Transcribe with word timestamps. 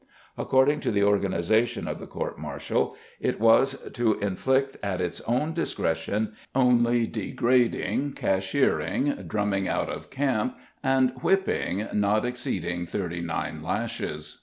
According 0.35 0.79
to 0.79 0.91
the 0.91 1.03
organization 1.03 1.87
of 1.87 1.99
the 1.99 2.07
court 2.07 2.39
martial, 2.39 2.95
it 3.19 3.39
was 3.39 3.87
to 3.91 4.15
inflict 4.19 4.75
at 4.81 4.99
its 4.99 5.21
own 5.27 5.53
discretion 5.53 6.33
only 6.55 7.05
degrading, 7.05 8.13
cashiering, 8.13 9.11
drumming 9.27 9.67
out 9.69 9.89
of 9.89 10.09
camp 10.09 10.57
and 10.81 11.11
whipping 11.21 11.87
not 11.93 12.25
exceeding 12.25 12.87
thirty 12.87 13.21
nine 13.21 13.61
lashes. 13.61 14.39